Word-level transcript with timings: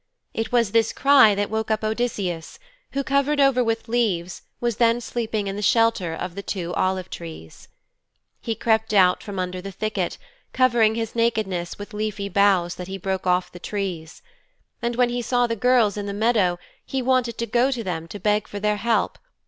It 0.33 0.51
was 0.51 0.71
this 0.71 0.93
cry 0.93 1.35
that 1.35 1.51
woke 1.51 1.69
up 1.69 1.83
Odysseus 1.83 2.57
who, 2.93 3.03
covered 3.03 3.39
over 3.39 3.63
with 3.63 3.87
leaves, 3.87 4.41
was 4.59 4.77
then 4.77 4.99
sleeping 4.99 5.45
in 5.45 5.55
the 5.55 5.61
shelter 5.61 6.15
of 6.15 6.33
the 6.33 6.41
two 6.41 6.73
olive 6.73 7.07
trees. 7.11 7.67
He 8.39 8.55
crept 8.55 8.95
out 8.95 9.21
from 9.21 9.37
under 9.37 9.61
the 9.61 9.71
thicket, 9.71 10.17
covering 10.53 10.95
his 10.95 11.13
nakedness 11.13 11.77
with 11.77 11.93
leafy 11.93 12.29
boughs 12.29 12.73
that 12.77 12.87
he 12.87 12.97
broke 12.97 13.27
off 13.27 13.51
the 13.51 13.59
trees. 13.59 14.23
And 14.81 14.95
when 14.95 15.09
he 15.09 15.21
saw 15.21 15.45
the 15.45 15.55
girls 15.55 15.97
in 15.97 16.07
the 16.07 16.13
meadow 16.15 16.57
he 16.83 17.03
wanted 17.03 17.37
to 17.37 17.45
go 17.45 17.69
to 17.69 17.83
them 17.83 18.07
to 18.07 18.19
beg 18.19 18.47
for 18.47 18.59
their 18.59 18.77
help. 18.77 19.19